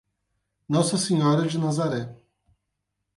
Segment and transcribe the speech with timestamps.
[0.67, 2.09] Nossa Senhora de Nazaré